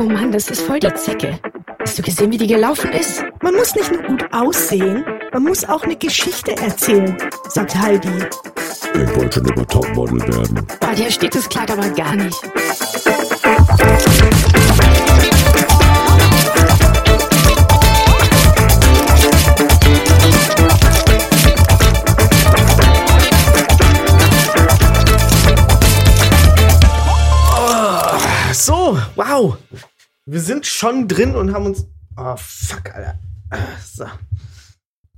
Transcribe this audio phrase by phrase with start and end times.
[0.00, 1.38] Oh Mann, das ist voll die Zecke.
[1.78, 3.22] Hast du gesehen, wie die gelaufen ist?
[3.42, 7.14] Man muss nicht nur gut aussehen, man muss auch eine Geschichte erzählen,
[7.50, 8.08] sagt Heidi.
[8.94, 10.66] Ich wollte schon immer Topmodel werden.
[10.80, 12.40] Bei dir steht das Kleid aber gar nicht.
[28.52, 29.56] So, wow.
[30.30, 31.88] Wir sind schon drin und haben uns.
[32.16, 33.18] Oh, fuck, Alter.
[33.84, 34.04] So.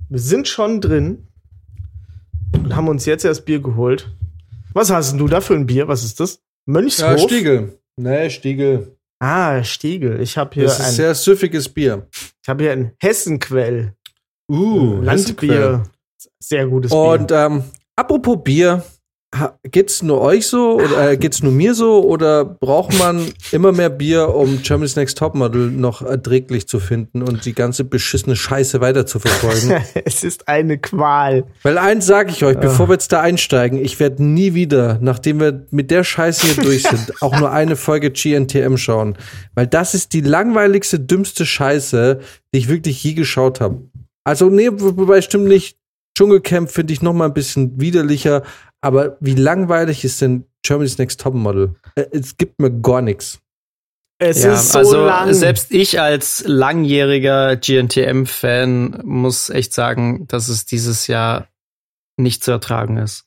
[0.09, 1.27] Wir sind schon drin
[2.53, 4.09] und haben uns jetzt erst Bier geholt.
[4.73, 5.87] Was hast denn du da für ein Bier?
[5.87, 6.41] Was ist das?
[6.65, 7.05] Mönchshof?
[7.05, 7.77] Ja, Stiegel.
[7.95, 8.97] Nee, Stiegel.
[9.19, 10.19] Ah, Stiegel.
[10.19, 12.07] Ich habe hier Das ist ein, sehr süffiges Bier.
[12.41, 13.93] ich habe hier ein Hessenquell.
[14.49, 15.83] Uh, Landbier.
[16.39, 17.37] Sehr gutes Und Bier.
[17.37, 17.63] ähm,
[17.95, 18.83] apropos Bier,
[19.69, 23.89] geht's nur euch so oder äh, geht's nur mir so oder braucht man immer mehr
[23.89, 29.05] Bier, um Germany's Next Topmodel noch erträglich zu finden und die ganze beschissene Scheiße weiter
[29.05, 29.83] zu verfolgen?
[30.05, 31.45] es ist eine Qual.
[31.63, 35.39] Weil eins sage ich euch, bevor wir jetzt da einsteigen, ich werde nie wieder, nachdem
[35.39, 39.17] wir mit der Scheiße hier durch sind, auch nur eine Folge GNTM schauen.
[39.55, 42.19] Weil das ist die langweiligste, dümmste Scheiße,
[42.53, 43.81] die ich wirklich je geschaut habe.
[44.23, 45.77] Also, nee, wo- wobei stimmt nicht.
[46.15, 48.43] Dschungelcamp finde ich noch mal ein bisschen widerlicher.
[48.83, 51.75] Aber wie langweilig ist denn Germany's Next Topmodel?
[51.95, 53.39] Äh, Es gibt mir gar nichts.
[54.19, 55.33] Es Ja, ist so also lang.
[55.33, 61.47] selbst ich als langjähriger GNTM-Fan muss echt sagen, dass es dieses Jahr
[62.17, 63.25] nicht zu ertragen ist.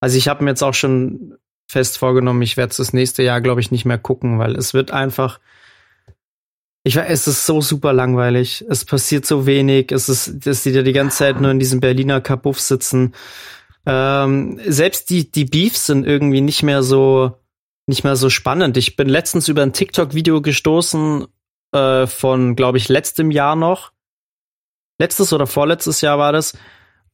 [0.00, 1.38] Also ich habe mir jetzt auch schon
[1.70, 4.74] fest vorgenommen, ich werde es das nächste Jahr, glaube ich, nicht mehr gucken, weil es
[4.74, 5.40] wird einfach.
[6.84, 8.64] Ich weiß, es ist so super langweilig.
[8.68, 9.90] Es passiert so wenig.
[9.90, 13.14] Es ist, dass die da die ganze Zeit nur in diesem Berliner Kabuff sitzen.
[13.86, 17.38] Ähm, selbst die, die Beefs sind irgendwie nicht mehr so,
[17.86, 18.76] nicht mehr so spannend.
[18.76, 21.26] Ich bin letztens über ein TikTok-Video gestoßen
[21.72, 23.92] äh, von, glaube ich, letztem Jahr noch.
[24.98, 26.56] Letztes oder vorletztes Jahr war das.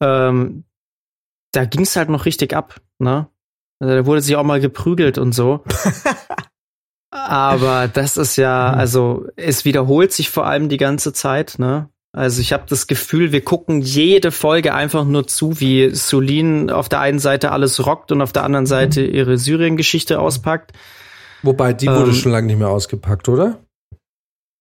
[0.01, 0.65] Ähm,
[1.53, 3.29] da ging es halt noch richtig ab, ne?
[3.79, 5.65] Also, da wurde sich auch mal geprügelt und so.
[7.11, 11.91] Aber das ist ja, also es wiederholt sich vor allem die ganze Zeit, ne?
[12.15, 16.91] Also ich habe das Gefühl, wir gucken jede Folge einfach nur zu, wie Solin auf
[16.91, 20.73] der einen Seite alles rockt und auf der anderen Seite ihre Syrien-Geschichte auspackt.
[21.43, 23.59] Wobei, die wurde Ähm, schon lange nicht mehr ausgepackt, oder?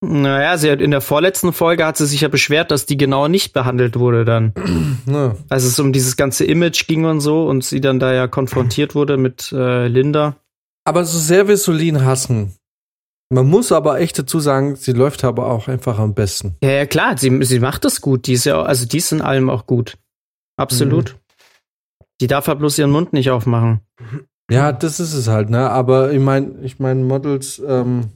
[0.04, 3.28] Naja, sie hat in der vorletzten Folge hat sie sich ja beschwert, dass die genau
[3.28, 4.54] nicht behandelt wurde dann.
[5.08, 5.36] Ja.
[5.50, 8.94] Als es um dieses ganze Image ging und so und sie dann da ja konfrontiert
[8.94, 10.38] wurde mit äh, Linda.
[10.86, 12.56] Aber so sehr wir Solin hassen,
[13.32, 16.58] man muss aber echt dazu sagen, sie läuft aber auch einfach am besten.
[16.62, 18.28] Ja, ja klar, sie, sie macht das gut.
[18.28, 19.98] Die ist ja, also die ist in allem auch gut.
[20.58, 21.18] Absolut.
[22.20, 23.82] Die darf halt bloß ihren Mund nicht aufmachen.
[24.52, 25.70] Ja, das ist es halt, ne?
[25.70, 28.12] Aber ich meine, ich meine, Models ähm,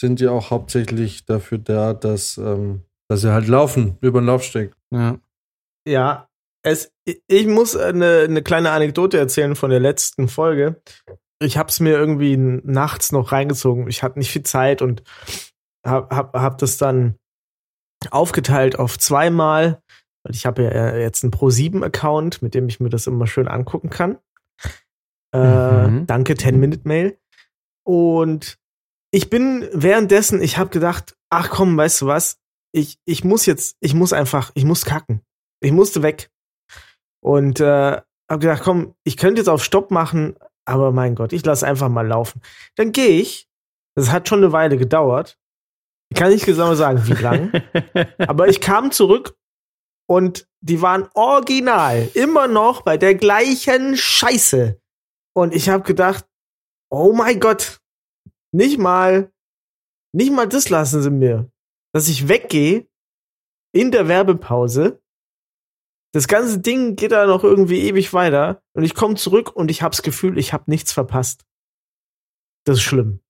[0.00, 4.72] sind ja auch hauptsächlich dafür da, dass, ähm, dass sie halt laufen, über den Laufsteg.
[4.90, 5.18] Ja.
[5.86, 6.28] Ja,
[6.62, 10.80] es, ich muss eine, eine kleine Anekdote erzählen von der letzten Folge.
[11.40, 13.88] Ich habe es mir irgendwie nachts noch reingezogen.
[13.88, 15.02] Ich hatte nicht viel Zeit und
[15.86, 17.16] hab, hab, hab das dann
[18.10, 19.80] aufgeteilt auf zweimal.
[20.24, 23.90] Und ich habe ja jetzt einen Pro7-Account, mit dem ich mir das immer schön angucken
[23.90, 24.18] kann.
[25.32, 26.06] Äh, Mhm.
[26.06, 27.18] Danke, 10-Minute-Mail.
[27.84, 28.58] Und
[29.10, 32.38] ich bin währenddessen, ich habe gedacht, ach komm, weißt du was?
[32.72, 35.22] Ich, ich muss jetzt, ich muss einfach, ich muss kacken.
[35.60, 36.30] Ich musste weg.
[37.20, 38.00] Und äh,
[38.30, 40.36] habe gedacht, komm, ich könnte jetzt auf Stopp machen,
[40.68, 42.42] aber mein Gott, ich lasse einfach mal laufen.
[42.76, 43.48] Dann gehe ich.
[43.94, 45.38] Das hat schon eine Weile gedauert.
[46.10, 47.52] Ich kann nicht genau sagen, wie lang.
[48.18, 49.36] aber ich kam zurück
[50.06, 54.80] und die waren original immer noch bei der gleichen Scheiße.
[55.34, 56.26] Und ich habe gedacht,
[56.90, 57.80] oh mein Gott,
[58.52, 59.32] nicht mal,
[60.12, 61.50] nicht mal das lassen sie mir,
[61.92, 62.88] dass ich weggehe
[63.72, 65.02] in der Werbepause.
[66.12, 69.82] Das ganze Ding geht da noch irgendwie ewig weiter und ich komme zurück und ich
[69.82, 71.44] habe das Gefühl, ich habe nichts verpasst.
[72.64, 73.20] Das ist schlimm.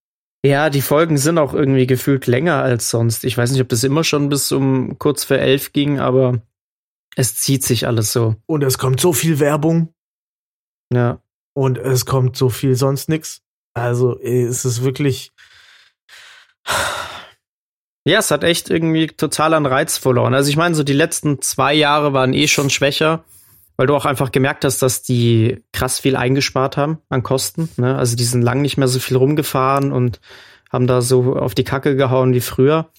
[0.45, 3.25] Ja, die Folgen sind auch irgendwie gefühlt länger als sonst.
[3.25, 6.41] Ich weiß nicht, ob das immer schon bis um kurz vor elf ging, aber
[7.17, 8.35] es zieht sich alles so.
[8.45, 9.93] Und es kommt so viel Werbung
[10.93, 11.21] Ja.
[11.53, 13.41] und es kommt so viel sonst nix.
[13.73, 15.31] Also es ist wirklich.
[18.05, 20.33] Ja, es hat echt irgendwie total an Reiz verloren.
[20.33, 23.23] Also ich meine, so die letzten zwei Jahre waren eh schon schwächer,
[23.77, 27.69] weil du auch einfach gemerkt hast, dass die krass viel eingespart haben an Kosten.
[27.77, 27.97] Ne?
[27.97, 30.19] Also die sind lang nicht mehr so viel rumgefahren und
[30.71, 32.89] haben da so auf die Kacke gehauen wie früher.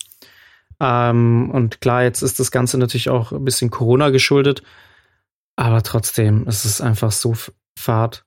[0.80, 4.62] Ähm, und klar, jetzt ist das Ganze natürlich auch ein bisschen Corona geschuldet.
[5.56, 7.34] Aber trotzdem, es ist einfach so
[7.78, 8.24] fad.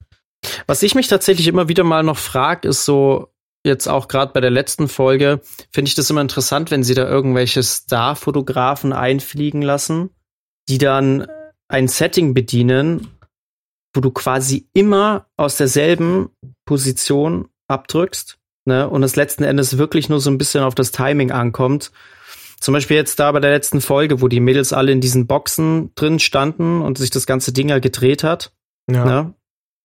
[0.67, 3.32] Was ich mich tatsächlich immer wieder mal noch frag, ist so,
[3.63, 7.07] jetzt auch gerade bei der letzten Folge, finde ich das immer interessant, wenn sie da
[7.07, 10.09] irgendwelche Star-Fotografen einfliegen lassen,
[10.69, 11.27] die dann
[11.67, 13.07] ein Setting bedienen,
[13.95, 16.29] wo du quasi immer aus derselben
[16.65, 18.89] Position abdrückst, ne?
[18.89, 21.91] Und es letzten Endes wirklich nur so ein bisschen auf das Timing ankommt.
[22.59, 25.93] Zum Beispiel jetzt da bei der letzten Folge, wo die Mädels alle in diesen Boxen
[25.95, 28.53] drin standen und sich das ganze Ding ja gedreht hat.
[28.89, 29.05] Ja.
[29.05, 29.33] Ne?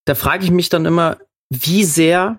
[0.04, 1.18] Da frage ich mich dann immer,
[1.50, 2.38] wie sehr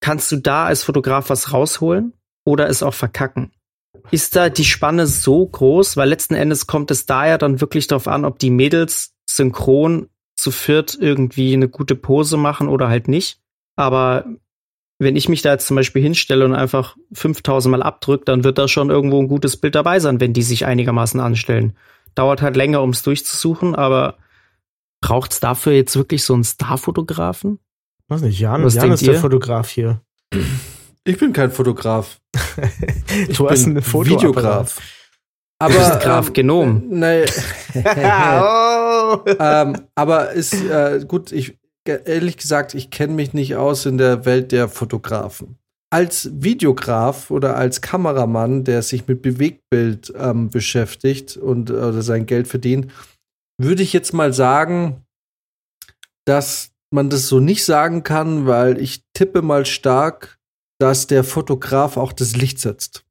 [0.00, 2.12] kannst du da als Fotograf was rausholen
[2.44, 3.52] oder es auch verkacken?
[4.10, 5.96] Ist da die Spanne so groß?
[5.96, 10.08] Weil letzten Endes kommt es da ja dann wirklich darauf an, ob die Mädels synchron
[10.36, 13.40] zu viert irgendwie eine gute Pose machen oder halt nicht.
[13.76, 14.24] Aber
[14.98, 18.58] wenn ich mich da jetzt zum Beispiel hinstelle und einfach 5000 Mal abdrücke, dann wird
[18.58, 21.76] da schon irgendwo ein gutes Bild dabei sein, wenn die sich einigermaßen anstellen.
[22.14, 24.16] Dauert halt länger, um es durchzusuchen, aber
[25.00, 27.60] braucht es dafür jetzt wirklich so einen Starfotografen?
[28.08, 29.20] Weiß nicht, Jan, Was Jan denkt ist der ihr?
[29.20, 30.00] Fotograf hier.
[31.04, 32.18] Ich bin kein Fotograf.
[33.34, 34.76] Du hast bin eine Foto Videograf.
[35.60, 36.82] Du bist Aber Graf ähm, Genom.
[36.88, 37.24] Nee.
[37.74, 39.18] oh.
[39.38, 44.24] ähm, aber ist äh, gut, ich ehrlich gesagt, ich kenne mich nicht aus in der
[44.26, 45.56] Welt der Fotografen.
[45.90, 52.46] Als Videograf oder als Kameramann, der sich mit Bewegtbild ähm, beschäftigt und oder sein Geld
[52.46, 52.92] verdient,
[53.58, 55.02] würde ich jetzt mal sagen,
[56.26, 60.38] dass man das so nicht sagen kann, weil ich tippe mal stark,
[60.78, 63.04] dass der Fotograf auch das Licht setzt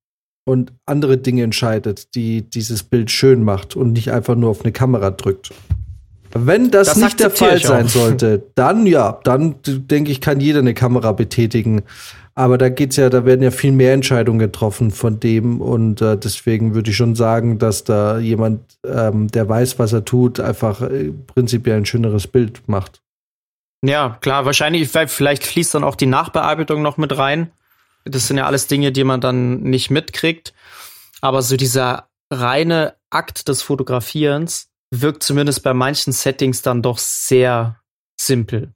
[0.47, 4.71] und andere Dinge entscheidet, die dieses Bild schön macht und nicht einfach nur auf eine
[4.71, 5.51] Kamera drückt.
[6.33, 10.59] Wenn das, Das nicht der Fall sein sollte, dann ja, dann denke ich, kann jeder
[10.59, 11.83] eine Kamera betätigen.
[12.35, 16.18] Aber da geht's ja, da werden ja viel mehr Entscheidungen getroffen von dem und äh,
[16.18, 20.81] deswegen würde ich schon sagen, dass da jemand, ähm, der weiß, was er tut, einfach
[20.83, 23.01] äh, prinzipiell ein schöneres Bild macht.
[23.83, 27.51] Ja, klar, wahrscheinlich, vielleicht fließt dann auch die Nachbearbeitung noch mit rein.
[28.06, 30.53] Das sind ja alles Dinge, die man dann nicht mitkriegt.
[31.21, 37.79] Aber so dieser reine Akt des Fotografierens wirkt zumindest bei manchen Settings dann doch sehr
[38.19, 38.74] simpel.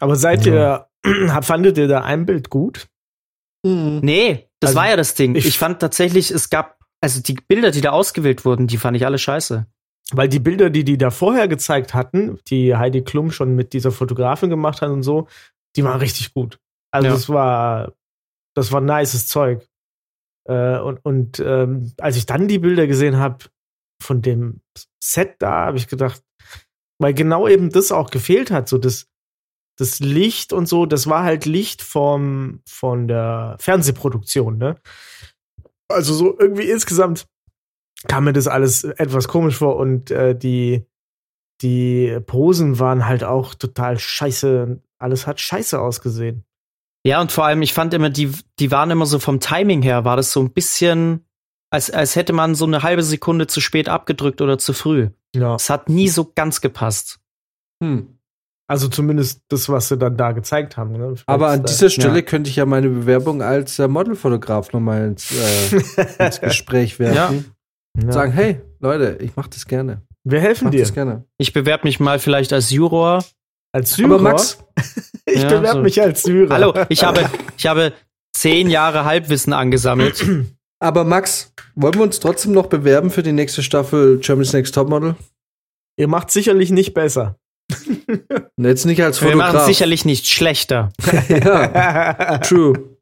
[0.00, 0.86] Aber seid ihr,
[1.42, 2.86] fandet ihr da ein Bild gut?
[3.62, 5.34] Nee, das Also, war ja das Ding.
[5.34, 8.96] ich- Ich, fand tatsächlich, es gab, also die Bilder, die da ausgewählt wurden, die fand
[8.96, 9.66] ich alle scheiße.
[10.12, 13.92] Weil die Bilder, die die da vorher gezeigt hatten, die Heidi Klum schon mit dieser
[13.92, 15.28] Fotografin gemacht hat und so,
[15.76, 16.58] die waren richtig gut.
[16.92, 17.12] Also Ja.
[17.14, 17.92] das war,
[18.54, 19.66] das war nices Zeug.
[20.48, 23.44] Äh, und und ähm, als ich dann die Bilder gesehen habe
[24.02, 24.60] von dem
[25.02, 26.22] Set da, habe ich gedacht,
[26.98, 29.06] weil genau eben das auch gefehlt hat, so das,
[29.78, 34.76] das Licht und so, das war halt Licht vom, von der Fernsehproduktion, ne?
[35.88, 37.26] Also so irgendwie insgesamt
[38.08, 40.86] kam mir das alles etwas komisch vor und äh, die,
[41.62, 44.80] die Posen waren halt auch total scheiße.
[44.98, 46.44] Alles hat scheiße ausgesehen.
[47.04, 50.04] Ja, und vor allem, ich fand immer, die, die waren immer so vom Timing her,
[50.04, 51.24] war das so ein bisschen,
[51.70, 55.08] als, als hätte man so eine halbe Sekunde zu spät abgedrückt oder zu früh.
[55.34, 55.54] Ja.
[55.54, 57.20] Es hat nie so ganz gepasst.
[57.82, 58.18] Hm.
[58.68, 60.92] Also zumindest das, was sie dann da gezeigt haben.
[60.92, 61.14] Ne?
[61.26, 62.22] Aber an dieser Stelle ja.
[62.22, 65.76] könnte ich ja meine Bewerbung als äh, Modelfotograf nochmal ins, äh,
[66.24, 67.38] ins Gespräch werfen.
[67.38, 67.59] äh,
[68.06, 68.12] ja.
[68.12, 70.02] Sagen, hey, Leute, ich mache das gerne.
[70.24, 70.80] Wir Ich helfen mach dir.
[70.80, 71.24] das gerne.
[71.38, 73.24] Ich bewerbe mich mal vielleicht als Juror.
[73.72, 74.14] Als Syrer.
[74.14, 74.58] Aber Max,
[75.26, 75.82] ich Ja, bewerbe so.
[75.82, 76.54] mich als Syrer.
[76.54, 77.92] Hallo, ich habe, ich habe
[78.34, 80.24] zehn Jahre Halbwissen angesammelt.
[80.80, 85.14] aber Max, wollen wir uns trotzdem noch bewerben für die nächste Staffel Germany's Next Topmodel?
[85.96, 87.36] Ihr macht sicherlich nicht besser.
[88.56, 89.62] Jetzt nicht als Wir machen Fotograf.
[89.62, 90.90] es sicherlich nicht schlechter.
[91.28, 92.96] ja, true.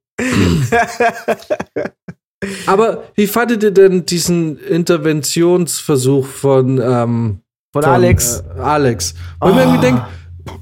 [2.66, 7.40] Aber wie fandet ihr denn diesen Interventionsversuch von, ähm,
[7.72, 8.40] Von Alex.
[8.56, 9.14] Äh, Alex.
[9.40, 9.62] Weil man Ah.
[9.64, 10.02] irgendwie denkt,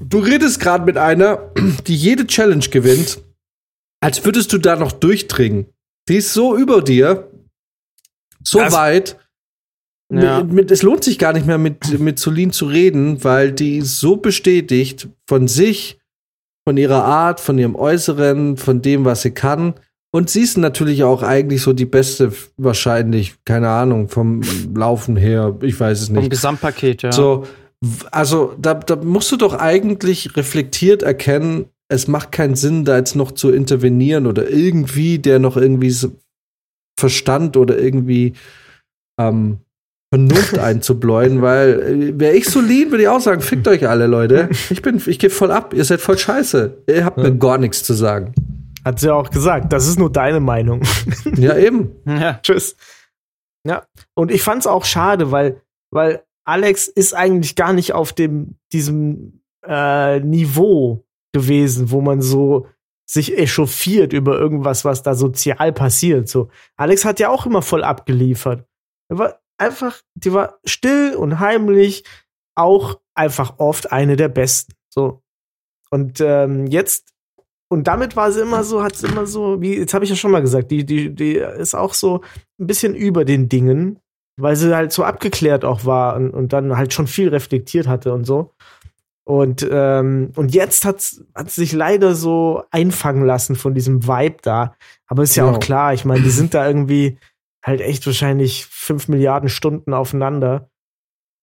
[0.01, 1.51] du redest gerade mit einer,
[1.87, 3.19] die jede Challenge gewinnt,
[4.01, 5.67] als würdest du da noch durchdringen.
[6.09, 7.29] Die ist so über dir,
[8.43, 9.17] so Das- weit.
[10.11, 10.41] Ja.
[10.41, 13.81] Mit, mit, es lohnt sich gar nicht mehr mit, mit Solin zu reden, weil die
[13.81, 15.99] so bestätigt von sich,
[16.65, 19.73] von ihrer Art, von ihrem Äußeren, von dem, was sie kann.
[20.17, 24.41] Und sie ist natürlich auch eigentlich so die beste, wahrscheinlich, keine Ahnung, vom
[24.75, 26.31] Laufen her, ich weiß es Vom nicht.
[26.31, 27.11] Gesamtpaket, ja.
[27.11, 27.45] So,
[28.09, 33.15] also da, da musst du doch eigentlich reflektiert erkennen, es macht keinen Sinn, da jetzt
[33.15, 35.95] noch zu intervenieren oder irgendwie der noch irgendwie
[36.99, 38.33] Verstand oder irgendwie
[39.21, 39.59] ähm,
[40.11, 44.07] Vernunft einzubläuen, weil äh, wäre ich so lieb, würde ich auch sagen, fickt euch alle,
[44.07, 44.49] Leute.
[44.71, 46.75] Ich bin, ich gehe voll ab, ihr seid voll scheiße.
[46.87, 48.33] Ihr habt mir gar nichts zu sagen.
[48.87, 49.73] Hat sie auch gesagt.
[49.73, 50.81] Das ist nur deine Meinung.
[51.35, 51.97] Ja, eben.
[52.05, 52.39] ja.
[52.41, 52.77] Tschüss.
[53.65, 53.85] Ja.
[54.13, 59.41] Und ich fand's auch schade, weil, weil Alex ist eigentlich gar nicht auf dem, diesem
[59.65, 62.67] äh, Niveau gewesen, wo man so
[63.05, 66.29] sich echauffiert über irgendwas, was da sozial passiert.
[66.29, 68.65] So, Alex hat ja auch immer voll abgeliefert.
[69.09, 72.05] Er war einfach, die war still und heimlich,
[72.55, 74.73] auch einfach oft eine der besten.
[74.89, 75.23] So.
[75.89, 77.16] Und ähm, jetzt,
[77.69, 80.15] und damit war sie immer so, hat sie immer so, wie, jetzt habe ich ja
[80.15, 82.21] schon mal gesagt, die, die, die ist auch so
[82.59, 83.99] ein bisschen über den Dingen,
[84.39, 88.13] weil sie halt so abgeklärt auch war und, und dann halt schon viel reflektiert hatte
[88.13, 88.53] und so.
[89.25, 91.03] Und, ähm, und jetzt hat
[91.35, 94.73] hat sich leider so einfangen lassen von diesem Vibe da.
[95.07, 95.57] Aber ist ja Genau.
[95.57, 97.17] auch klar, ich meine, die sind da irgendwie
[97.65, 100.69] halt echt wahrscheinlich fünf Milliarden Stunden aufeinander.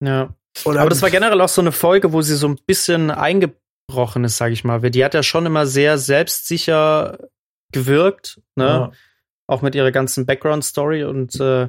[0.02, 0.34] Ja.
[0.64, 3.10] Oder Aber das war generell auch so eine Folge, wo sie so ein bisschen
[3.88, 4.80] eingebrochen ist, sag ich mal.
[4.90, 7.18] Die hat ja schon immer sehr selbstsicher
[7.72, 8.64] gewirkt, ne?
[8.64, 8.92] Ja.
[9.46, 11.04] Auch mit ihrer ganzen Background-Story.
[11.04, 11.68] Und äh,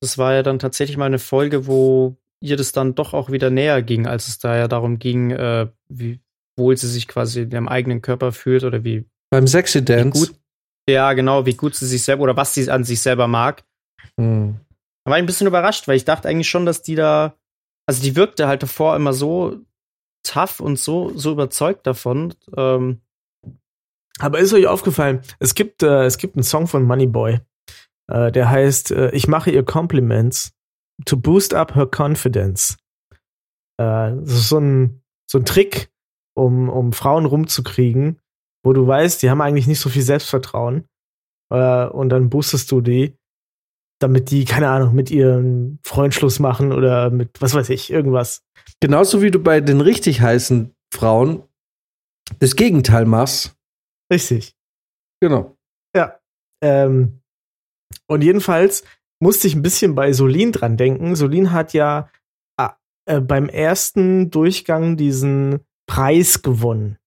[0.00, 3.50] das war ja dann tatsächlich mal eine Folge, wo ihr das dann doch auch wieder
[3.50, 6.20] näher ging, als es da ja darum ging, äh, wie
[6.56, 10.26] wohl sie sich quasi in ihrem eigenen Körper fühlt oder wie, Beim Sexy Dance.
[10.26, 10.38] gut,
[10.88, 13.64] ja, genau, wie gut sie sich selber oder was sie an sich selber mag.
[14.16, 14.60] Hm.
[15.04, 17.34] Da war ich ein bisschen überrascht, weil ich dachte eigentlich schon, dass die da,
[17.86, 19.60] also die wirkte halt davor immer so
[20.28, 22.34] tough und so, so überzeugt davon.
[22.56, 23.00] Ähm,
[24.18, 27.40] Aber ist euch aufgefallen, es gibt, äh, es gibt einen Song von Moneyboy,
[28.08, 30.52] äh, der heißt äh, Ich mache ihr Compliments
[31.04, 32.76] to boost up her confidence.
[33.78, 35.90] Äh, das ist so ein, so ein Trick,
[36.34, 38.20] um, um Frauen rumzukriegen,
[38.64, 40.86] wo du weißt, die haben eigentlich nicht so viel Selbstvertrauen.
[41.50, 43.16] Äh, und dann boostest du die,
[43.98, 48.44] damit die, keine Ahnung, mit ihren Freund Schluss machen oder mit, was weiß ich, irgendwas.
[48.80, 51.42] Genauso wie du bei den richtig heißen Frauen
[52.38, 53.56] das Gegenteil machst.
[54.12, 54.54] Richtig.
[55.20, 55.56] Genau.
[55.94, 56.18] Ja.
[56.62, 57.20] Ähm,
[58.06, 58.84] und jedenfalls
[59.20, 61.16] musste ich ein bisschen bei Solin dran denken.
[61.16, 62.10] Solin hat ja
[62.58, 62.76] ah,
[63.06, 66.98] äh, beim ersten Durchgang diesen Preis gewonnen.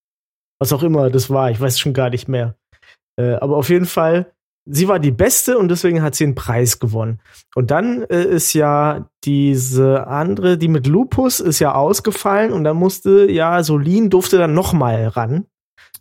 [0.59, 2.55] Was auch immer das war, ich weiß schon gar nicht mehr.
[3.17, 4.33] Äh, aber auf jeden Fall,
[4.65, 7.19] sie war die Beste und deswegen hat sie einen Preis gewonnen.
[7.55, 12.77] Und dann äh, ist ja diese andere, die mit Lupus, ist ja ausgefallen und dann
[12.77, 15.45] musste ja Solin durfte dann noch mal ran.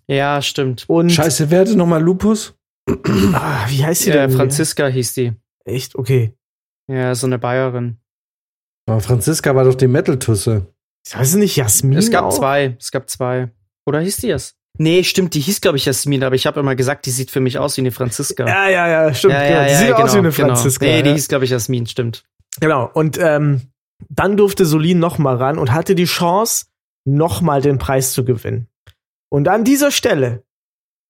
[0.06, 0.84] ja, stimmt.
[0.88, 2.54] Und Scheiße, wer hatte nochmal Lupus?
[2.88, 4.36] ah, wie heißt sie Ja, denn?
[4.36, 5.32] Franziska hieß die.
[5.64, 5.94] Echt?
[5.96, 6.34] Okay.
[6.88, 7.98] Ja, so eine Bayerin.
[8.88, 10.66] Aber Franziska war doch die Metal-Tusse.
[11.14, 11.98] Heißt es nicht Jasmin?
[11.98, 12.36] es gab auch?
[12.36, 12.76] zwei.
[12.80, 13.50] Es gab zwei.
[13.86, 14.56] Oder hieß die es?
[14.78, 17.40] Nee, stimmt, die hieß, glaube ich, Jasmin, aber ich habe immer gesagt, die sieht für
[17.40, 18.46] mich aus wie eine Franziska.
[18.46, 19.34] Ja, ja, ja, stimmt.
[19.34, 19.64] genau.
[19.64, 20.86] Die sieht aus wie eine Franziska.
[20.86, 21.14] Nee, die ja.
[21.16, 22.24] hieß, glaube ich, Jasmin, stimmt.
[22.60, 22.88] Genau.
[22.92, 23.72] Und ähm,
[24.08, 26.66] dann durfte Solin noch mal ran und hatte die Chance,
[27.04, 28.68] noch mal den Preis zu gewinnen.
[29.30, 30.44] Und an dieser Stelle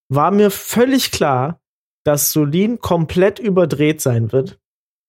[0.09, 1.61] war mir völlig klar,
[2.05, 4.59] dass Solin komplett überdreht sein wird.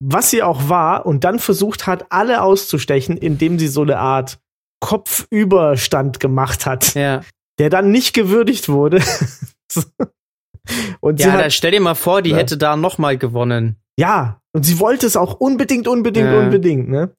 [0.03, 4.39] Was sie auch war und dann versucht hat, alle auszustechen, indem sie so eine Art
[4.79, 7.21] Kopfüberstand gemacht hat, Ja,
[7.59, 9.01] der dann nicht gewürdigt wurde.
[10.99, 12.37] und sie ja hat stell dir mal vor, die Ja.
[12.37, 13.77] hätte da noch mal gewonnen.
[13.97, 16.39] Ja, und sie wollte es auch unbedingt, unbedingt, Ja.
[16.39, 17.15] unbedingt, ne?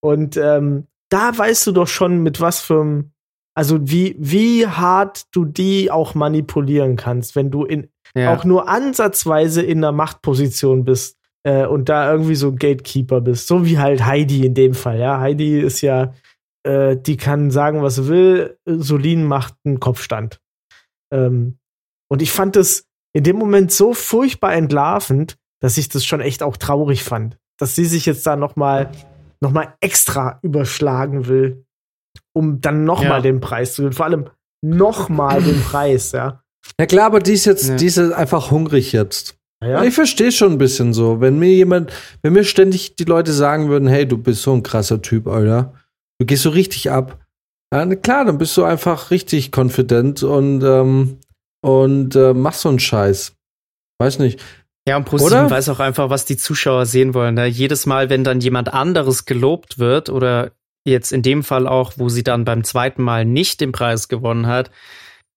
[0.00, 3.04] Und ähm, da weißt du doch schon, mit was für
[3.54, 8.32] also wie, wie hart du die auch manipulieren kannst, wenn du in Ja.
[8.34, 13.46] auch nur ansatzweise in einer Machtposition bist äh, und da irgendwie so ein Gatekeeper bist.
[13.46, 15.18] So wie halt Heidi in dem Fall, ja.
[15.20, 16.14] Heidi ist ja,
[16.64, 20.40] äh, die kann sagen, was sie will, Solin macht einen Kopfstand.
[21.12, 21.58] Ähm,
[22.10, 26.42] und ich fand das in dem Moment so furchtbar entlarvend, dass ich das schon echt
[26.42, 27.36] auch traurig fand.
[27.58, 28.90] Dass sie sich jetzt da noch mal,
[29.40, 31.64] noch mal extra überschlagen will,
[32.34, 33.08] um dann noch Ja.
[33.10, 33.94] mal den Preis zu gewinnen.
[33.96, 34.30] Vor allem
[34.64, 36.42] noch mal den Preis, ja.
[36.78, 37.76] Ja klar, aber die ist jetzt, Ja.
[37.76, 39.36] die ist jetzt einfach hungrig jetzt.
[39.62, 41.20] Ja, Ich verstehe schon ein bisschen so.
[41.20, 41.92] Wenn mir jemand,
[42.22, 45.74] wenn mir ständig die Leute sagen würden, hey, du bist so ein krasser Typ, Alter.
[46.22, 47.18] Du gehst so richtig ab.
[47.74, 51.18] Ja, na klar, dann bist du einfach richtig confident und, ähm,
[51.62, 53.34] und äh, machst so einen Scheiß.
[53.98, 54.40] Weiß nicht.
[54.86, 57.34] Ja, und ProSieben weiß auch einfach, was die Zuschauer sehen wollen.
[57.34, 57.46] Ne?
[57.46, 60.52] Jedes Mal, wenn dann jemand anderes gelobt wird oder
[60.84, 64.46] jetzt in dem Fall auch, wo sie dann beim zweiten Mal nicht den Preis gewonnen
[64.46, 64.70] hat,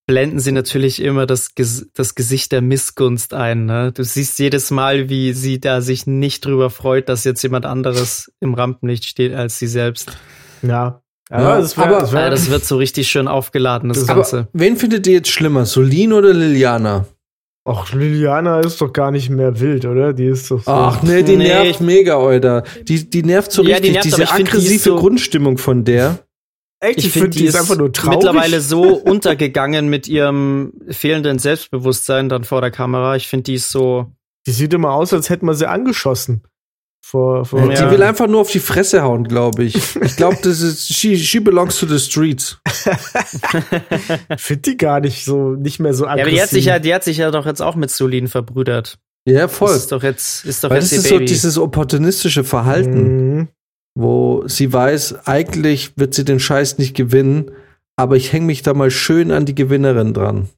[0.06, 3.66] blenden sie natürlich immer das, Ges das Gesicht der Missgunst ein.
[3.66, 3.90] Ne?
[3.90, 8.32] Du siehst jedes Mal, wie sie da sich nicht drüber freut, dass jetzt jemand anderes
[8.38, 10.16] im Rampenlicht steht als sie selbst.
[10.68, 11.02] Ja.
[11.30, 14.06] Ja, Ja, das, wär, aber- das, wär, das wird so richtig schön aufgeladen, das, Das-
[14.06, 14.38] Ganze.
[14.40, 17.06] Aber wen findet ihr jetzt schlimmer, Solin oder Liliana?
[17.68, 20.12] Ach, Liliana ist doch gar nicht mehr wild, oder?
[20.12, 20.70] Die ist doch so.
[20.70, 22.62] Ach nee, die Nee, nervt mega, Alter.
[22.86, 24.04] Die, die nervt so Ja, die richtig.
[24.04, 26.20] nervt, aber Diese ich find, die aggressive so- Grundstimmung von der.
[26.78, 28.18] echt, ich, find, finde, die ist einfach nur traurig.
[28.18, 33.16] mittlerweile so untergegangen mit ihrem fehlenden Selbstbewusstsein dann vor der Kamera.
[33.16, 34.12] Ich finde, die ist so.
[34.46, 36.44] Die sieht immer aus, als hätten wir sie angeschossen.
[37.08, 39.76] Vor, vor, Die will einfach nur auf die Fresse hauen, glaube ich.
[40.02, 42.58] Ich glaube, das ist she, she belongs to the streets.
[44.38, 46.26] Finde die gar nicht so, nicht mehr so Ja, aggressiv.
[46.26, 48.98] aber die hat sich ja, die hat sich ja doch jetzt auch mit Solin verbrüdert.
[49.24, 49.68] Ja, voll.
[49.68, 51.24] Das ist doch jetzt, ist doch Weil jetzt das ihr ist so Baby.
[51.26, 53.48] dieses opportunistische Verhalten, Mhm.
[53.94, 57.50] wo sie weiß, eigentlich wird sie den Scheiß nicht gewinnen,
[57.96, 60.48] aber ich hänge mich da mal schön an die Gewinnerin dran.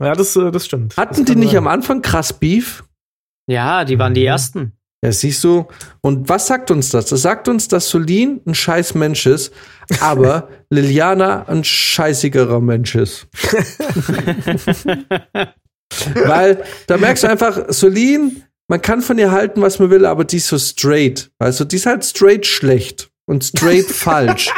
[0.00, 0.96] Ja, das, äh, das stimmt.
[0.96, 1.58] Hatten das die nicht sein.
[1.58, 2.84] am Anfang krass Beef?
[3.46, 4.26] ja, die waren die Mhm.
[4.28, 4.72] ersten.
[5.04, 5.66] Ja, siehst du.
[6.00, 7.06] Und was sagt uns das?
[7.06, 9.52] Das sagt uns, dass Solin ein scheiß Mensch ist,
[10.00, 13.28] aber Liliana ein scheißigerer Mensch ist.
[16.14, 20.24] Weil da merkst du einfach, Solin, man kann von ihr halten, was man will, aber
[20.24, 21.30] die ist so straight.
[21.38, 24.52] Also die ist halt straight schlecht und straight falsch.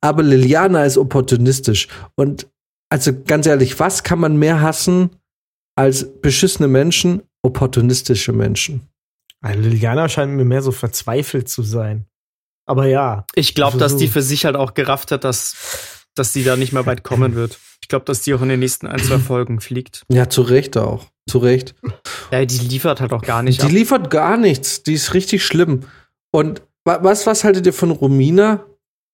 [0.00, 1.88] Aber Liliana ist opportunistisch.
[2.14, 2.46] Und
[2.90, 5.10] also ganz ehrlich, was kann man mehr hassen
[5.76, 8.88] als beschissene Menschen, opportunistische Menschen?
[9.42, 12.06] Also Liliana scheint mir mehr so verzweifelt zu sein.
[12.66, 13.24] Aber ja.
[13.34, 13.98] Ich glaube, dass So.
[13.98, 17.34] die für sich halt auch gerafft hat, dass, dass die da nicht mehr weit kommen
[17.34, 17.58] wird.
[17.82, 20.04] Ich glaube, dass die auch in den nächsten ein, zwei Folgen fliegt.
[20.08, 21.06] Ja, zu Recht auch.
[21.28, 21.74] Zu Recht.
[22.30, 23.72] Ja, die liefert halt auch gar nicht Die ab.
[23.72, 24.82] liefert gar nichts.
[24.82, 25.80] Die ist richtig schlimm.
[26.30, 28.64] Und wa- was, was haltet ihr von Romina?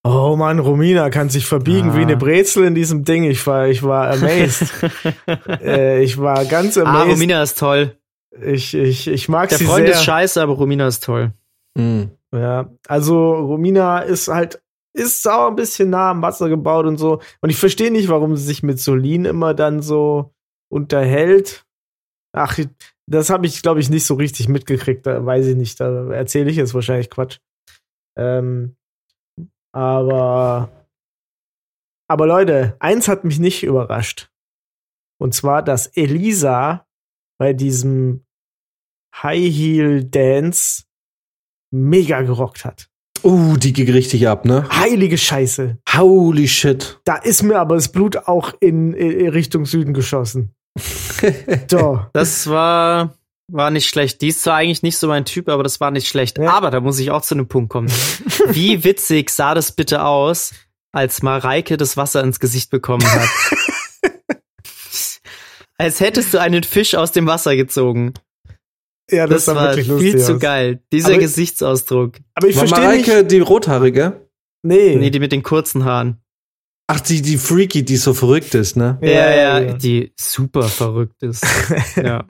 [0.04, 1.96] Oh Mann, Romina kann sich verbiegen Ah.
[1.96, 3.24] wie eine Brezel in diesem Ding.
[3.24, 4.72] Ich war, ich war amazed.
[5.62, 7.12] äh, ich war ganz ah, amazed.
[7.14, 7.96] Romina ist toll.
[8.42, 9.94] Ich, ich, ich mag Der sie Freund sehr.
[9.94, 11.32] ist scheiße, aber Romina ist toll.
[11.76, 12.10] Hm.
[12.34, 14.62] Ja, also Romina ist halt,
[14.94, 17.20] ist auch ein bisschen nah am Wasser gebaut und so.
[17.40, 20.34] Und ich verstehe nicht, warum sie sich mit Solin immer dann so
[20.70, 21.64] unterhält.
[22.32, 22.58] Ach,
[23.08, 25.06] das habe ich, glaube ich, nicht so richtig mitgekriegt.
[25.06, 25.80] Da weiß ich nicht.
[25.80, 27.38] Da erzähle ich jetzt wahrscheinlich Quatsch.
[28.18, 28.76] Ähm,
[29.72, 30.70] aber,
[32.08, 34.30] aber Leute, eins hat mich nicht überrascht.
[35.18, 36.86] Und zwar, dass Elisa
[37.38, 38.25] bei diesem
[39.14, 40.84] High Heel Dance
[41.70, 42.88] mega gerockt hat.
[43.22, 44.68] Uh, die ging richtig ab, ne?
[44.70, 45.78] Heilige Scheiße.
[45.96, 47.00] Holy shit.
[47.04, 50.54] Da ist mir aber das Blut auch in, in Richtung Süden geschossen.
[51.70, 52.00] So.
[52.12, 53.14] Das war,
[53.50, 54.20] war nicht schlecht.
[54.20, 56.38] Die ist zwar eigentlich nicht so mein Typ, aber das war nicht schlecht.
[56.38, 56.50] Ja.
[56.50, 57.88] Aber da muss ich auch zu einem Punkt kommen.
[58.48, 60.52] Wie witzig sah das bitte aus,
[60.92, 63.28] als Mareike das Wasser ins Gesicht bekommen hat?
[65.78, 68.12] als hättest du einen Fisch aus dem Wasser gezogen.
[69.10, 70.40] Ja, das, Das, sah war wirklich viel lustig zu aus.
[70.40, 70.80] geil.
[70.92, 72.14] Dieser Aber- Gesichtsausdruck.
[72.34, 73.06] Aber ich War verstehe nicht.
[73.08, 74.28] Mareike die Rothaarige?
[74.62, 74.96] Nee.
[74.96, 76.20] Nee, die mit den kurzen Haaren.
[76.88, 78.98] Ach, die, die Freaky, die so verrückt ist, ne?
[79.02, 81.44] Ja, ja, die super verrückt ist.
[81.96, 82.24] ja.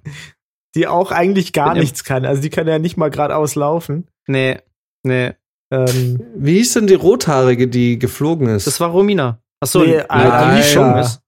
[0.75, 2.25] Die auch eigentlich gar Bin nichts kann.
[2.25, 4.09] Also die kann ja nicht mal geradeaus laufen.
[4.27, 4.59] Nee,
[5.03, 5.33] nee.
[5.71, 8.67] Ähm, Wie hieß denn die Rothaarige, die geflogen ist?
[8.67, 9.43] Das war Romina.
[9.61, 11.19] Ach so, Nee, die Alicia.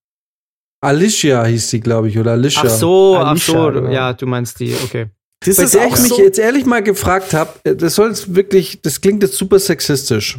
[0.80, 2.62] Alicia hieß die, glaube ich, oder Alicia.
[2.64, 3.90] Ach so, ach Alicia, so, genau.
[3.90, 5.08] ja, du meinst die, okay.
[5.44, 6.18] Das Bei der ich mich so.
[6.22, 10.38] jetzt ehrlich mal gefragt habe, das soll jetzt wirklich, das klingt jetzt super sexistisch.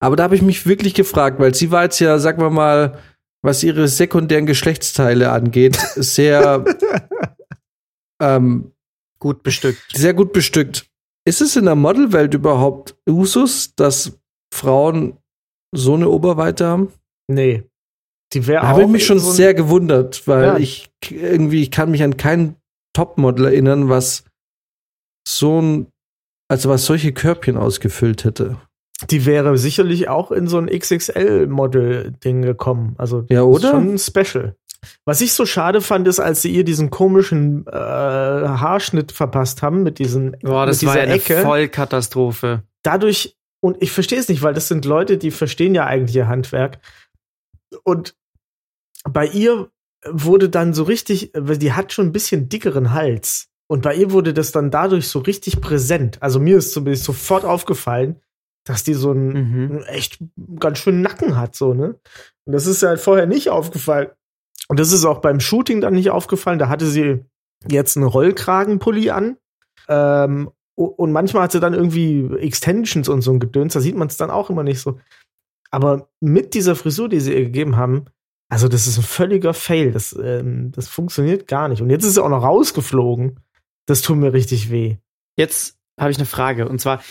[0.00, 2.98] Aber da habe ich mich wirklich gefragt, weil sie war jetzt ja, sagen wir mal,
[3.42, 6.64] was ihre sekundären Geschlechtsteile angeht, sehr,
[8.20, 8.72] ähm,
[9.18, 9.82] Gut bestückt.
[9.94, 10.86] sehr gut bestückt.
[11.26, 14.18] Ist es in der Modelwelt überhaupt Usus, dass
[14.54, 15.16] Frauen
[15.74, 16.92] so eine Oberweite haben?
[17.28, 17.64] Nee.
[18.32, 20.56] Die wäre habe ich mich schon so sehr gewundert, weil Ja.
[20.58, 22.56] ich irgendwie, ich kann mich an kein
[22.92, 24.24] Topmodel erinnern, was
[25.26, 25.86] so ein,
[26.48, 28.56] also was solche Körbchen ausgefüllt hätte.
[29.10, 32.94] Die wäre sicherlich auch in so ein XXL-Model-Ding gekommen.
[32.98, 33.70] Also Ja, das ist oder?
[33.72, 34.56] schon special.
[35.04, 39.82] Was ich so schade fand, ist, als sie ihr diesen komischen äh, Haarschnitt verpasst haben
[39.82, 41.42] mit diesen Boah, das mit war dieser eine Ecke.
[41.42, 42.62] Vollkatastrophe.
[42.82, 46.28] dadurch, und ich verstehe es nicht, weil das sind Leute, die verstehen ja eigentlich ihr
[46.28, 46.78] Handwerk.
[47.82, 48.14] Und
[49.10, 49.70] bei ihr
[50.08, 53.48] wurde dann so richtig, weil die hat schon ein bisschen dickeren Hals.
[53.68, 56.22] Und bei ihr wurde das dann dadurch so richtig präsent.
[56.22, 58.20] Also mir ist zumindest sofort aufgefallen,
[58.64, 59.32] dass die so einen,
[59.68, 59.82] Mhm.
[59.86, 60.18] echt
[60.58, 61.98] ganz schönen Nacken hat, so, ne?
[62.44, 64.08] Und das ist halt vorher nicht aufgefallen.
[64.68, 66.58] Und das ist auch beim Shooting dann nicht aufgefallen.
[66.58, 67.24] Da hatte sie
[67.68, 69.36] jetzt einen Rollkragenpulli an.
[69.88, 73.72] Ähm, und manchmal hat sie dann irgendwie Extensions und so ein Gedöns.
[73.74, 74.98] Da sieht man es dann auch immer nicht so.
[75.70, 78.06] Aber mit dieser Frisur, die sie ihr gegeben haben,
[78.48, 79.92] also das ist ein völliger Fail.
[79.92, 81.82] Das, ähm, das funktioniert gar nicht.
[81.82, 83.40] Und jetzt ist sie auch noch rausgeflogen.
[83.86, 84.96] Das tut mir richtig weh.
[85.36, 86.68] Jetzt habe ich eine Frage.
[86.68, 87.02] Und zwar,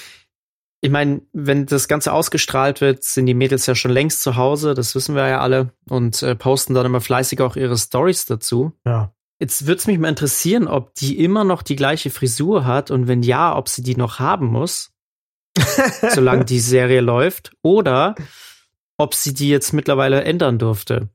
[0.82, 4.74] ich meine, wenn das Ganze ausgestrahlt wird, sind die Mädels ja schon längst zu Hause,
[4.74, 8.74] das wissen wir ja alle, und äh, posten dann immer fleißig auch ihre Stories dazu.
[8.86, 9.12] Ja.
[9.40, 13.08] Jetzt würde es mich mal interessieren, ob die immer noch die gleiche Frisur hat und
[13.08, 14.92] wenn ja, ob sie die noch haben muss,
[16.14, 18.16] solange die Serie läuft, oder
[18.98, 21.10] ob sie die jetzt mittlerweile ändern durfte.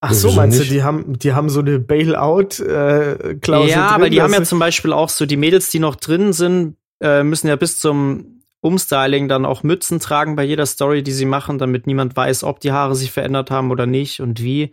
[0.00, 0.70] Ach so, meinst nicht?
[0.70, 3.70] du, die haben, die haben so eine Bailout-Klausel?
[3.70, 6.32] ja, drin, aber die haben ja zum Beispiel auch so die Mädels, die noch drin
[6.32, 11.12] sind, äh, müssen ja bis zum Umstyling dann auch Mützen tragen bei jeder Story, die
[11.12, 14.72] sie machen, damit niemand weiß, ob die Haare sich verändert haben oder nicht und wie.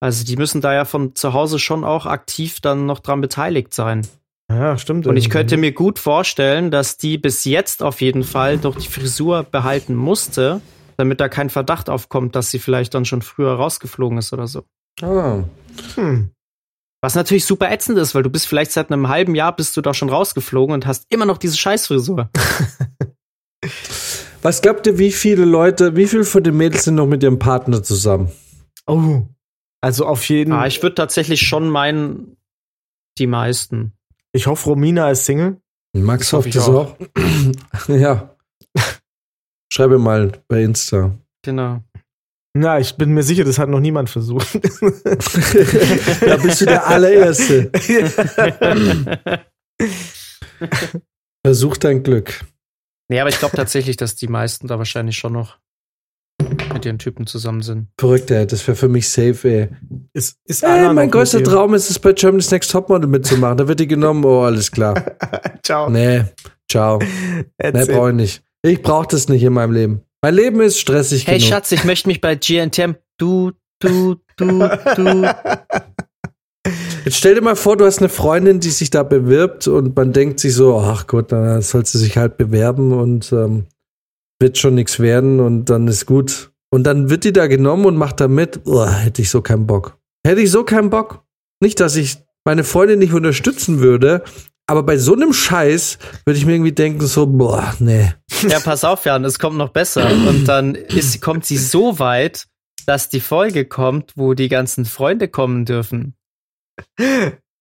[0.00, 3.74] Also die müssen da ja von zu Hause schon auch aktiv dann noch dran beteiligt
[3.74, 4.06] sein.
[4.48, 5.06] Ja, stimmt.
[5.06, 8.88] Und ich könnte mir gut vorstellen, dass die bis jetzt auf jeden Fall doch die
[8.88, 10.60] Frisur behalten musste,
[11.00, 14.64] damit da kein Verdacht aufkommt, dass sie vielleicht dann schon früher rausgeflogen ist oder so.
[15.02, 15.42] Ah.
[15.96, 16.30] Hm.
[17.02, 19.80] Was natürlich super ätzend ist, weil du bist vielleicht seit einem halben Jahr bist du
[19.80, 22.30] da schon rausgeflogen und hast immer noch diese Scheißfrisur.
[24.42, 27.38] Was glaubt ihr, wie viele Leute, wie viele von den Mädels sind noch mit ihrem
[27.38, 28.30] Partner zusammen?
[28.86, 29.22] Oh.
[29.82, 32.36] Also auf jeden Ah, ich würde tatsächlich schon meinen,
[33.18, 33.92] die meisten.
[34.32, 35.60] Ich hoffe, Romina ist Single.
[35.92, 36.96] Max hofft es auch.
[37.88, 38.36] ja.
[39.72, 41.12] Schreibe mal bei Insta.
[41.42, 41.82] Genau.
[42.52, 44.54] Na, ich bin mir sicher, das hat noch niemand versucht.
[46.20, 47.70] da bist du der allererste.
[51.46, 52.44] Versuch dein Glück.
[53.08, 55.58] nee, aber ich glaube tatsächlich, dass die meisten da wahrscheinlich schon noch
[56.72, 57.88] mit ihren Typen zusammen sind.
[57.98, 58.46] Verrückt, ey.
[58.46, 59.68] Das wäre für mich safe, ey.
[60.12, 61.42] ist, ist Ey, mein größter?
[61.42, 63.58] Traum ist es, bei Germany's Next Topmodel mitzumachen.
[63.58, 64.24] Da wird die genommen.
[64.24, 65.16] Oh, alles klar.
[65.62, 65.88] Ciao.
[65.90, 66.24] Nee,
[66.70, 66.98] ciao.
[66.98, 67.94] Nee, Erzähl.
[67.94, 68.42] brauche ich nicht.
[68.62, 70.02] Ich brauche das nicht in meinem Leben.
[70.22, 71.48] Mein Leben ist stressig Hey genug.
[71.48, 72.92] Schatz, ich möchte mich bei GNTM.
[73.16, 75.34] Du, du, du, du.
[77.04, 80.12] Jetzt stell dir mal vor, du hast eine Freundin, die sich da bewirbt und man
[80.12, 83.64] denkt sich so, ach Gott, dann soll sie sich halt bewerben und ähm,
[84.38, 86.52] wird schon nichts werden und dann ist gut.
[86.70, 88.60] Und dann wird die da genommen und macht da mit.
[88.66, 89.98] Oh, hätte ich so keinen Bock.
[90.26, 91.24] Hätte ich so keinen Bock.
[91.62, 94.22] Nicht, dass ich meine Freundin nicht unterstützen würde,
[94.70, 98.12] aber bei so einem Scheiß würde ich mir irgendwie denken, so, boah, nee.
[98.48, 100.08] Ja, pass auf, Jan, es kommt noch besser.
[100.28, 102.46] Und dann ist, kommt sie so weit,
[102.86, 106.14] dass die Folge kommt, wo die ganzen Freunde kommen dürfen.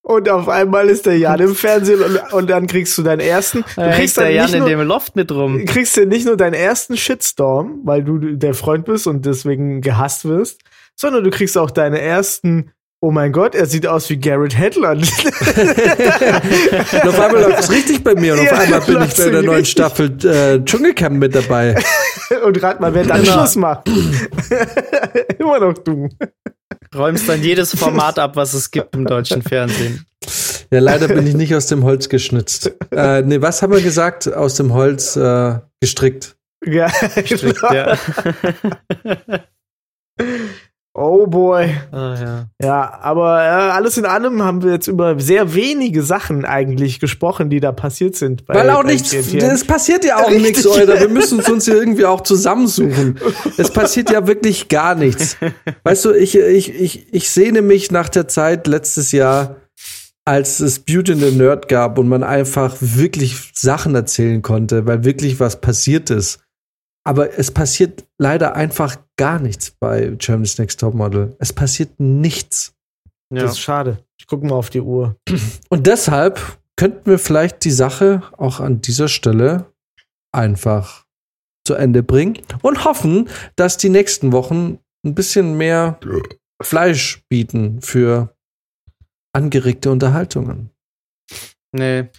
[0.03, 3.63] Und auf einmal ist der Jan im Fernsehen und, und dann kriegst du deinen ersten.
[3.75, 5.65] Du Da kriegst der Jan nicht in nur, dem Loft mit rum.
[5.65, 10.25] kriegst du nicht nur deinen ersten Shitstorm, weil du der Freund bist und deswegen gehasst
[10.25, 10.61] wirst,
[10.95, 15.09] sondern du kriegst auch deine ersten Oh mein Gott, er sieht aus wie Garrett Hedlund.
[15.09, 15.09] Und
[17.07, 19.41] auf einmal läuft es richtig bei mir und auf Ja, einmal bin ich bei der
[19.41, 19.71] neuen richtig.
[19.71, 21.75] Staffel äh, Dschungelcamp mit dabei.
[22.45, 23.33] und rat mal, wer dann Genau.
[23.37, 23.89] Schluss macht.
[25.39, 26.09] Immer noch du.
[26.93, 30.05] Räumst dann jedes Format ab, was es gibt im deutschen Fernsehen.
[30.69, 32.73] Ja, leider bin ich nicht aus dem Holz geschnitzt.
[32.91, 34.31] Äh, nee, was haben wir gesagt?
[34.33, 36.35] Aus dem Holz äh, gestrickt.
[36.65, 37.73] Ja, Strikt, genau.
[37.73, 37.97] ja.
[41.01, 41.69] Oh boy.
[41.91, 42.45] Ah, ja.
[42.61, 47.49] Ja, aber äh, alles in allem haben wir jetzt über sehr wenige Sachen eigentlich gesprochen,
[47.49, 48.45] die da passiert sind.
[48.45, 50.99] bei- Weil auch nichts, es passiert ja auch nichts, Alter.
[50.99, 53.17] Wir müssen es uns hier irgendwie auch zusammensuchen.
[53.57, 55.37] Es passiert ja wirklich gar nichts.
[55.83, 59.55] Weißt du, ich, ich, ich, ich sehne mich nach der Zeit letztes Jahr,
[60.25, 65.03] als es Beauty in the Nerd gab und man einfach wirklich Sachen erzählen konnte, weil
[65.05, 66.39] wirklich was passiert ist.
[67.03, 71.35] Aber es passiert leider einfach gar nichts bei Germany's Next Topmodel.
[71.39, 72.73] Es passiert nichts.
[73.33, 73.43] ja.
[73.43, 74.03] Das ist schade.
[74.19, 75.15] Ich gucke mal auf die Uhr.
[75.69, 79.65] Und deshalb könnten wir vielleicht die Sache auch an dieser Stelle
[80.31, 81.05] einfach
[81.65, 85.99] zu Ende bringen und hoffen, dass die nächsten Wochen ein bisschen mehr
[86.61, 88.35] Fleisch bieten für
[89.33, 90.71] angeregte Unterhaltungen.
[91.71, 92.09] Nee.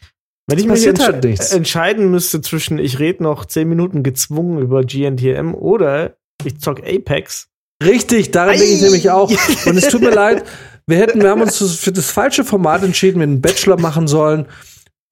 [0.50, 4.58] Wenn ich Es mich entsch halt entscheiden müsste zwischen, ich rede noch 10 Minuten gezwungen
[4.58, 7.48] über GNTM oder ich zock Apex.
[7.82, 9.30] Richtig, daran denke ich nämlich auch.
[9.66, 10.44] Und es tut mir leid,
[10.86, 14.46] wir hätten, wir haben uns für das falsche Format entschieden, wir einen Bachelor machen sollen.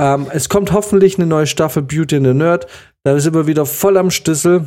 [0.00, 2.66] Ähm, es kommt hoffentlich eine neue Staffel Beauty in the Nerd.
[3.04, 4.66] Da sind wir wieder voll am Stissel.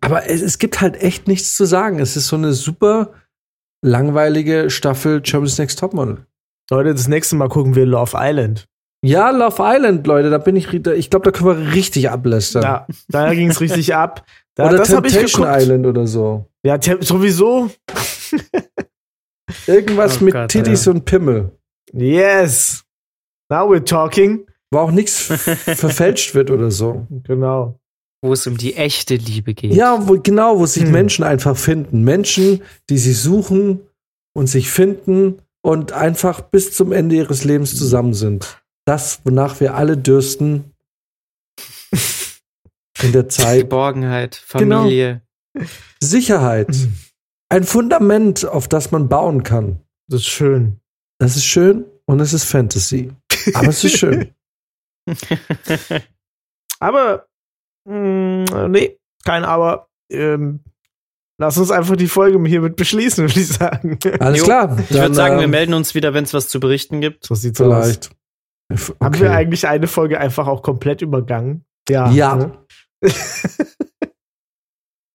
[0.00, 2.00] Aber es, es gibt halt echt nichts zu sagen.
[2.00, 3.12] Es ist so eine super
[3.80, 6.26] langweilige Staffel Germany's Next Topmodel.
[6.70, 8.68] Leute, das nächste Mal gucken wir Love Island.
[9.04, 12.62] Ja, Love Island, Leute, da bin ich, ich glaube, da können wir richtig ablästern.
[12.62, 14.24] Ja, da ging es richtig ab.
[14.56, 15.46] Da, oder das habe ich Temptation.
[15.48, 16.46] Island oder so.
[16.64, 17.70] Ja, sowieso.
[19.66, 21.52] Irgendwas Oh mit Gott, Titties und Pimmel.
[21.92, 22.84] Yes.
[23.50, 24.46] Now we're talking.
[24.70, 27.06] Wo auch nichts verfälscht wird oder so.
[27.24, 27.78] Genau.
[28.20, 29.72] Wo es um die echte Liebe geht.
[29.74, 30.90] Ja, wo, genau, wo sich Hm.
[30.92, 32.02] Menschen einfach finden.
[32.02, 33.80] Menschen, die sich suchen
[34.36, 38.60] und sich finden und einfach bis zum Ende ihres Lebens zusammen sind.
[38.88, 40.72] Das, wonach wir alle dürsten
[43.02, 43.60] in der Zeit.
[43.64, 44.78] Geborgenheit, Genau.
[44.80, 45.20] Familie.
[46.00, 46.74] Sicherheit.
[47.50, 49.80] Ein Fundament, auf das man bauen kann.
[50.08, 50.80] Das ist schön.
[51.18, 53.12] Das ist schön und es ist Fantasy.
[53.52, 54.34] Aber es ist schön.
[56.80, 57.26] Aber,
[57.84, 59.88] mh, nee, kein Aber.
[60.10, 60.60] Ähm,
[61.38, 63.98] lass uns einfach die Folge hiermit beschließen, würde ich sagen.
[64.18, 64.44] Alles Jo.
[64.46, 64.78] klar.
[64.88, 67.26] Ich würde sagen, wir ähm, melden uns wieder, wenn es was zu berichten gibt.
[67.26, 68.10] So sieht's aus.
[68.70, 68.94] Okay.
[69.00, 71.64] Haben wir eigentlich eine Folge einfach auch komplett übergangen?
[71.88, 72.10] Ja.
[72.10, 72.36] Ja.
[72.36, 72.58] Ne?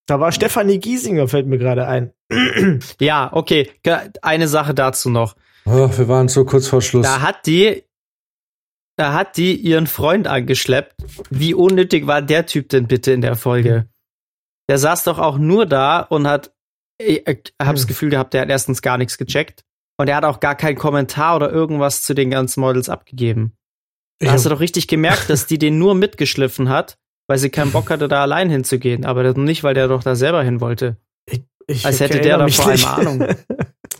[0.08, 2.14] da war Stefanie Giesinger, fällt mir gerade ein.
[3.00, 3.70] Ja, okay.
[4.22, 5.36] Eine Sache dazu noch.
[5.66, 7.06] Oh, wir waren so kurz vor Schluss.
[7.06, 7.84] Da hat die,
[8.98, 10.96] da hat die ihren Freund angeschleppt.
[11.30, 13.88] Wie unnötig war der Typ denn bitte in der Folge?
[14.68, 16.54] Der saß doch auch nur da und hat,
[16.98, 17.88] ich, ich hab's Hm.
[17.88, 19.64] Gefühl gehabt, der hat erstens gar nichts gecheckt.
[19.98, 23.54] Und er hat auch gar keinen Kommentar oder irgendwas zu den ganzen Models abgegeben.
[24.20, 27.72] Da hast du doch richtig gemerkt, dass die den nur mitgeschliffen hat, weil sie keinen
[27.72, 29.06] Bock hatte, da allein hinzugehen.
[29.06, 30.98] Aber nicht, weil der doch da selber hin wollte.
[31.68, 32.86] Ich Als hätte der da vor allem.
[32.86, 33.28] Ahnung.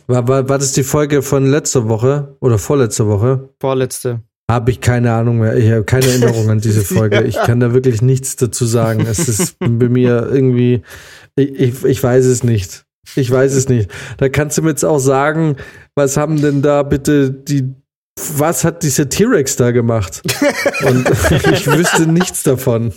[0.08, 3.50] War, war, war das die Folge von letzter Woche oder vorletzter Woche?
[3.62, 4.22] Vorletzte.
[4.52, 5.56] Habe ich keine Ahnung mehr.
[5.56, 7.24] Ich habe keine Erinnerung an diese Folge.
[7.24, 9.06] Ich kann da wirklich nichts dazu sagen.
[9.10, 10.82] Es ist bei mir irgendwie,
[11.38, 12.86] ich, ich, ich weiß es nicht.
[13.16, 13.90] Ich weiß es nicht.
[14.18, 15.56] Da kannst du mir jetzt auch sagen,
[15.96, 17.74] was haben denn da bitte die,
[18.36, 20.22] was hat dieser T-Rex da gemacht?
[20.86, 21.10] Und
[21.52, 22.94] ich wüsste nichts davon.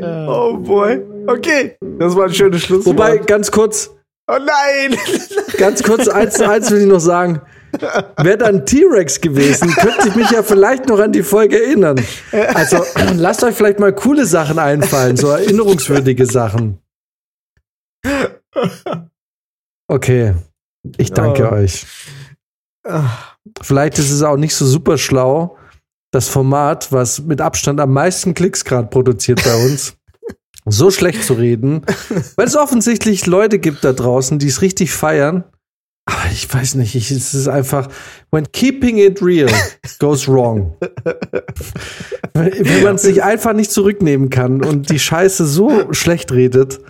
[0.00, 1.02] Oh boy.
[1.26, 2.96] Okay, das war ein schönes Schlusswort.
[2.96, 3.90] Wobei, ganz kurz,
[4.30, 4.98] oh nein!
[5.58, 7.42] ganz kurz, eins, eins will ich noch sagen.
[8.16, 12.02] Wäre dann T-Rex gewesen, könnte ich mich ja vielleicht noch an die Folge erinnern.
[12.54, 12.78] Also
[13.16, 16.78] lasst euch vielleicht mal coole Sachen einfallen, so erinnerungswürdige Sachen.
[19.88, 20.34] Okay,
[20.98, 21.54] ich danke Oh.
[21.54, 21.86] euch.
[22.86, 23.10] Ah,
[23.62, 25.56] Vielleicht ist es auch nicht so super schlau,
[26.10, 29.94] das Format, was mit Abstand am meisten Klicks gerade produziert bei uns,
[30.66, 31.82] so schlecht zu reden,
[32.36, 35.44] weil es offensichtlich Leute gibt da draußen, die es richtig feiern.
[36.04, 37.88] Aber ich weiß nicht, ich, es ist einfach,
[38.30, 39.50] when keeping it real
[39.98, 40.76] goes wrong.
[42.34, 46.80] Wenn man es sich einfach nicht zurücknehmen kann und die Scheiße so schlecht redet,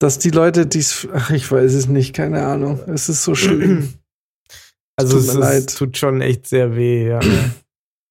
[0.00, 2.80] dass die Leute dies, ach, ich weiß es nicht, keine Ahnung.
[2.88, 3.94] Es ist so schlimm.
[4.96, 5.76] Also Tut es, mir es leid.
[5.78, 7.20] tut schon echt sehr weh, ja.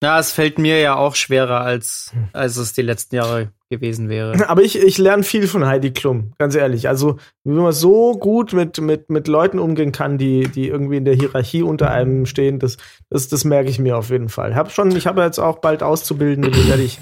[0.02, 4.34] Ja, es fällt mir ja auch schwerer, als, als es die letzten Jahre gewesen wäre.
[4.50, 6.88] Aber ich, ich lerne viel von Heidi Klum, ganz ehrlich.
[6.88, 11.06] Also, wie man so gut mit, mit, mit Leuten umgehen kann, die, die irgendwie in
[11.06, 12.78] der Hierarchie unter einem stehen, das,
[13.10, 14.56] das, das merke ich mir auf jeden Fall.
[14.56, 16.98] Hab schon, ich habe jetzt auch bald Auszubildende, die werde ich,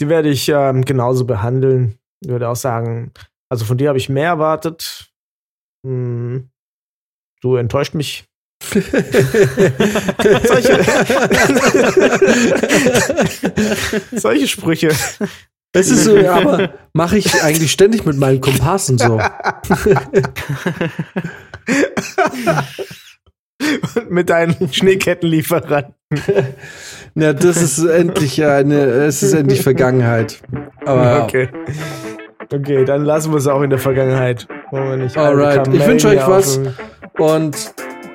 [0.00, 1.98] die werde ich ähm, genauso behandeln.
[2.22, 3.12] Ich würde auch sagen,
[3.48, 5.10] also von dir habe ich mehr erwartet.
[5.84, 6.50] Hm,
[7.40, 8.24] du enttäuscht mich.
[8.62, 8.82] Solche,
[14.12, 14.88] solche Sprüche.
[15.72, 19.20] Es ist so, ja, aber mache ich eigentlich ständig mit meinen Komparsen so.
[23.94, 25.94] Und mit deinen Schneekettenlieferanten.
[27.14, 30.40] Ja, das ist endlich eine, es ist endlich Vergangenheit.
[30.84, 31.48] Aber Okay.
[32.52, 34.46] Okay, dann lassen wir es auch in der Vergangenheit.
[34.72, 36.60] Alright, ich wünsche euch was.
[37.18, 37.56] und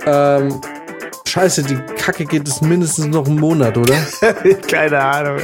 [0.06, 0.62] ähm,
[1.28, 3.96] Scheiße, die Kacke geht es mindestens noch einen Monat, oder?
[4.70, 5.38] Keine Ahnung.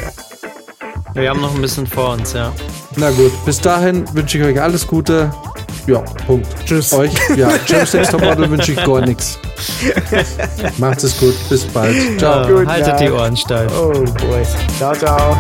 [1.14, 2.52] Wir haben noch ein bisschen vor uns, ja.
[2.96, 5.32] Na gut, bis dahin wünsche ich euch alles Gute.
[5.88, 6.48] Ja, Punkt.
[6.66, 6.92] Tschüss.
[6.94, 7.50] Euch, ja,
[7.86, 9.40] Sex Topmodel wünsche ich gar nichts.
[10.78, 11.96] Macht es gut, bis bald.
[12.20, 12.42] Ciao.
[12.42, 12.98] Ja, Gut, haltet ja.
[12.98, 13.72] die Ohren steif.
[13.80, 14.46] Oh boy.
[14.78, 15.38] Ciao, ciao.